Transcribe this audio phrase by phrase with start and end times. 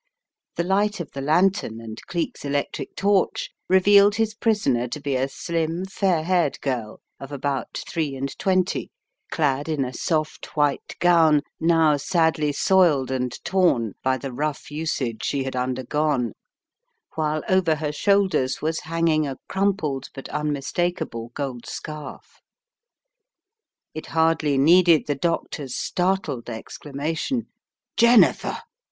[0.55, 5.29] The light of the lantern and Cleek's electric torch revealed his prisoner to be a
[5.29, 8.89] slim, fair haired girl of about three and twenty,
[9.29, 15.23] clad in a soft white gown jiow sadly soiled and torn by the rough usage
[15.23, 18.79] she had ISO The Woman in the Case 131 undergone, while over her shoulders was
[18.79, 22.41] hanging a crumpled but unmistakable gold scarf.
[23.93, 27.49] It hardly needed the doctor's startled exclama tion,
[27.95, 28.63] "Jennifer!"